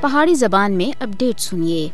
پہاڑی 0.00 0.34
زبان 0.34 0.72
میں 0.72 1.02
اپڈیٹ 1.02 1.40
سنیے۔ 1.40 1.88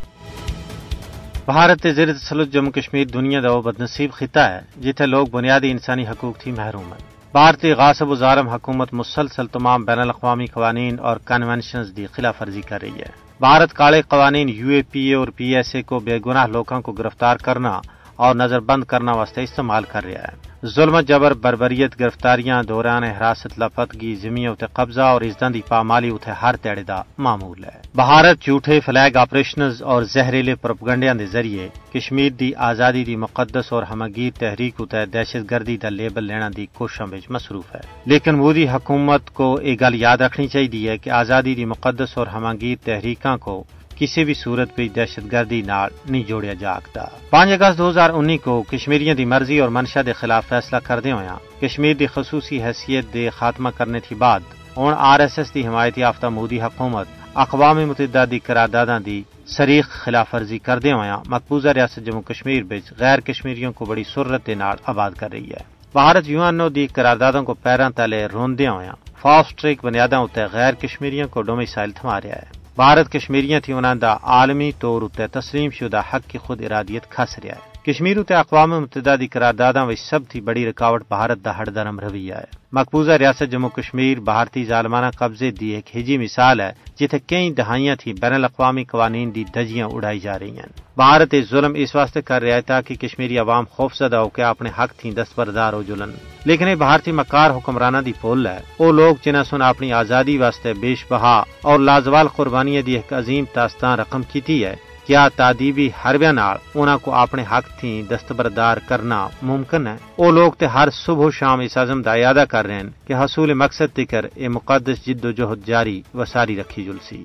بھارت 1.46 1.86
زیر 1.94 2.12
تسلط 2.12 2.52
جموں 2.52 2.72
کشمیر 2.72 3.06
دنیا 3.06 3.40
کا 3.40 3.52
وہ 3.52 3.62
بدنصیب 3.62 4.12
خطہ 4.12 4.40
ہے، 4.40 4.60
جتھے 4.82 5.06
لوگ 5.06 5.26
بنیادی 5.26 5.70
انسانی 5.70 6.06
حقوق 6.06 6.38
تھی 6.38 6.52
محروم 6.52 6.84
ہیں۔ 6.84 7.32
بھارتی 7.32 7.72
غاصب 7.72 8.08
و 8.08 8.14
ظالم 8.14 8.48
حکومت 8.48 8.94
مسلسل 8.94 9.46
تمام 9.46 9.84
بین 9.84 9.98
الاقوامی 9.98 10.46
قوانین 10.46 10.98
اور 10.98 11.16
کنونشنز 11.16 11.92
کی 11.96 12.06
خلاف 12.12 12.42
ورزی 12.42 12.60
کر 12.60 12.82
رہی 12.82 12.98
ہے۔ 12.98 13.10
بھارت 13.40 13.72
کالے 13.72 14.02
قوانین 14.02 14.48
یو 14.48 14.68
اے 14.68 14.82
پی 14.90 15.00
اے 15.00 15.14
اور 15.14 15.28
پی 15.28 15.56
ایس 15.56 15.74
اے 15.74 15.82
کو 15.82 15.98
بے 15.98 16.18
گناہ 16.26 16.46
لوگوں 16.46 16.80
کو 16.80 16.92
گرفتار 16.92 17.36
کرنا 17.36 17.80
اور 18.16 18.34
نظر 18.34 18.60
بند 18.60 18.84
کرنا 18.84 19.12
واسطے 19.12 19.42
استعمال 19.42 19.84
کر 19.84 20.04
رہا 20.04 20.22
ہے۔ 20.22 20.51
ظلم، 20.66 21.00
جبر، 21.00 21.34
بربریت، 21.34 22.00
گرفتاریاں، 22.00 22.62
دوران 22.62 23.04
حراست 23.04 23.58
لفتگی 23.58 24.14
زمین 24.14 24.48
اتنے 24.48 24.68
قبضہ 24.72 25.00
اور 25.00 25.22
ازدن 25.22 25.54
دی 25.54 25.60
پامالی 25.68 26.10
اتنے 26.10 26.34
ہر 26.42 26.56
تیڑے 26.56 26.82
دا 26.82 27.02
معمول 27.18 27.64
ہے۔ 27.64 27.80
بھارت 27.94 28.42
جھوٹے 28.42 28.80
فلیگ 28.80 29.16
آپریشنز 29.16 29.82
اور 29.82 30.02
زہریلے 30.02 30.54
پروپگنڈیاں 30.54 31.14
دے 31.14 31.26
ذریعے 31.26 31.68
کشمیر 31.94 32.32
دی 32.32 32.54
آزادی 32.54 33.04
دی 33.04 33.16
مقدس 33.16 33.72
اور 33.72 33.82
ہمگیر 33.82 34.38
تحریک 34.38 34.74
اتنے 34.78 35.06
دہشت 35.06 35.50
گردی 35.50 35.76
دا 35.76 35.88
لیبل 35.88 36.24
لینا 36.24 36.48
دی 36.56 36.66
کوششوں 36.74 37.06
میں 37.06 37.18
مصروف 37.28 37.74
ہے۔ 37.74 37.80
لیکن 38.06 38.34
مودی 38.34 38.68
حکومت 38.68 39.30
کو 39.30 39.54
ایک 39.54 39.80
گل 39.80 39.94
یاد 39.94 40.18
رکھنی 40.18 40.48
چاہیے 40.48 40.98
کہ 40.98 41.10
آزادی 41.10 41.54
دی 41.54 41.64
مقدس 41.64 42.18
اور 42.18 42.26
ہمگیر 42.26 42.76
تحریکاں 42.84 43.36
کو 43.36 43.64
کسی 44.02 44.24
بھی 44.24 44.34
صورت 44.34 44.74
پہ 44.74 44.88
دہشت 44.88 45.32
گردی 45.32 45.62
نال 45.62 45.90
نہیں 46.08 46.22
جوڑیا 46.22 46.52
جاگتا 46.52 47.04
پانچ 47.30 47.50
اگست 47.50 47.78
دو 47.78 47.90
ہزار 47.90 48.10
انی 48.10 48.36
کو 48.38 48.62
کشمیریوں 48.62 49.14
دی 49.14 49.24
مرضی 49.24 49.58
اور 49.58 49.68
منشا 49.68 50.00
دے 50.06 50.12
خلاف 50.12 50.46
فیصلہ 50.48 50.78
کردے 50.84 51.12
ہویا 51.12 51.36
کشمیر 51.60 51.94
دی 51.96 52.06
خصوصی 52.06 52.62
حیثیت 52.62 53.12
دے 53.14 53.30
خاتمہ 53.30 53.68
کرنے 53.76 54.00
تھی 54.00 54.16
بعد 54.16 54.40
ہوں 54.76 54.94
آر 54.98 55.20
ایس 55.20 55.38
ایس 55.38 55.54
دی 55.54 55.66
حمایتی 55.66 56.00
یافتہ 56.00 56.26
مودی 56.26 56.60
حکومت 56.60 57.06
اقوام 57.34 57.76
متحدہ 57.76 58.24
دی 58.30 58.38
قرارداداں 58.38 59.00
دی 59.00 59.22
سریخ 59.46 59.88
خلاف 59.88 60.34
ورزی 60.34 60.58
کردے 60.58 60.92
ہویا 60.92 61.18
مقبوضہ 61.26 61.68
ریاست 61.68 62.06
جموں 62.06 62.22
کشمیر 62.22 62.62
بچ 62.62 62.92
غیر 62.98 63.20
کشمیریوں 63.20 63.72
کو 63.72 63.84
بڑی 63.84 64.04
سرت 64.04 64.46
دے 64.46 64.54
نال 64.54 64.76
آباد 64.86 65.10
کر 65.10 65.30
رہی 65.32 65.50
ہے۔ 65.50 65.62
بھارت 65.92 66.28
یو 66.28 66.42
این 66.42 66.60
او 66.60 66.68
دی 66.68 66.86
قراردادوں 66.86 67.42
کو 67.42 67.54
پیراں 67.54 67.90
تلے 67.90 68.26
روندیا 68.26 68.72
ہویا 68.72 68.92
فاسٹ 69.20 69.60
ٹریک 69.60 69.84
بنیاداں 69.84 70.20
اتنے 70.20 70.44
غیر 70.52 70.74
کشمیریوں 70.74 71.28
کو 71.28 71.42
ڈومیسائل 71.42 71.90
تھما 71.90 72.20
رہا 72.20 72.36
ہے۔ 72.36 72.61
بھارت 72.76 73.12
کشمیریاں 73.12 73.60
تھی 73.60 73.72
انہوں 73.72 73.94
دا 73.94 74.16
عالمی 74.22 74.72
طور 74.78 75.02
اتنے 75.02 75.26
تسلیم 75.26 75.70
شدہ 75.70 76.00
حق 76.00 76.30
کی 76.30 76.38
خود 76.38 76.62
ارادیت 76.64 77.10
کھس 77.10 77.38
رہا 77.38 77.56
ہے۔ 77.56 77.71
کشمیر 77.86 78.18
اتنے 78.18 78.36
اقوام 78.36 78.70
متحدہ 78.70 79.16
دی 79.20 79.26
قرارداداں 79.26 79.86
وچ 79.86 79.98
سب 79.98 80.20
تھی 80.28 80.40
بڑی 80.40 80.66
رکاوٹ 80.66 81.02
بھارت 81.08 81.44
دا 81.44 81.58
ہڑ 81.58 81.68
درم 81.68 82.00
رویہ 82.00 82.34
ہے۔ 82.34 82.44
مقبوضہ 82.72 83.12
ریاست 83.12 83.52
جموں 83.52 83.70
کشمیر 83.70 84.20
بھارتی 84.20 84.64
ظالمانہ 84.64 85.06
قبضے 85.18 85.50
دی 85.50 85.66
ایک 85.66 85.96
ہجی 85.96 86.18
مثال 86.18 86.60
ہے، 86.60 86.72
جتھے 87.00 87.18
کئی 87.18 87.50
دہائیاں 87.50 87.96
تھی 87.96 88.12
بین 88.12 88.32
الاقوامی 88.32 88.84
قوانین 88.84 89.34
دی 89.34 89.44
دجیاں 89.44 89.88
اڑائی 89.92 90.20
جا 90.20 90.38
رہی 90.38 90.50
ہیں۔ 90.50 90.80
بھارت 90.96 91.34
ظلم 91.50 91.72
اس 91.76 91.96
واسطے 91.96 92.22
کر 92.22 92.42
رہا 92.42 92.54
ہے 92.54 92.60
تاکہ 92.60 92.94
کشمیری 92.94 93.38
عوام 93.38 93.64
خوف 93.70 93.94
زدہ 93.94 94.16
ہو 94.16 94.28
کے 94.28 94.42
اپنے 94.42 94.70
حق 94.78 94.96
تھی 94.96 95.10
دستبردار 95.10 95.72
ہو 95.72 95.82
جلن۔ 95.82 96.10
لیکن 96.44 96.68
یہ 96.68 96.74
بھارتی 96.74 97.12
مکار 97.12 97.50
حکمرانہ 97.50 97.98
دی 97.98 98.12
پول 98.20 98.46
ہے۔ 98.46 98.58
وہ 98.78 98.92
لوگ 98.92 99.14
جنہیں 99.24 99.42
سن 99.42 99.62
اپنی 99.62 99.92
آزادی 99.92 100.38
واسطے 100.38 100.72
بیش 100.74 101.04
بہا 101.10 101.42
اور 101.62 101.78
لازوال 101.78 102.28
قربانی 102.28 102.82
دی 102.82 102.92
ایک 102.92 103.12
عظیم 103.12 103.44
تاستان 103.52 103.98
رقم 103.98 104.22
کیتی 104.22 104.64
ہے 104.64 104.91
کیا 105.06 105.28
تادیبی 105.28 105.90
حربیاں 106.04 106.32
نال 106.32 106.56
انہاں 106.74 106.98
کو 106.98 107.14
اپنے 107.14 107.44
حق 107.52 107.80
تھی 107.80 108.02
دستبردار 108.10 108.76
کرنا 108.88 109.28
ممکن 109.42 109.86
ہے؟ 109.86 109.96
وہ 110.18 110.30
لوگ 110.32 110.52
تے 110.52 110.66
ہر 110.66 110.88
صبح 110.90 111.24
و 111.24 111.30
شام 111.30 111.60
اس 111.60 111.76
عزم 111.76 112.02
دا 112.02 112.14
یادہ 112.14 112.44
کر 112.48 112.66
رہے 112.66 112.74
ہیں 112.74 113.06
کہ 113.06 113.12
حصول 113.12 113.54
مقصد 113.54 113.96
تکر 113.96 114.26
اے 114.34 114.48
مقدس 114.48 115.06
جد 115.06 115.24
و 115.24 115.30
جہد 115.30 115.66
جاری 115.66 116.02
و 116.14 116.24
ساری 116.24 116.60
رکھی 116.60 116.84
جلسی۔ 116.84 117.24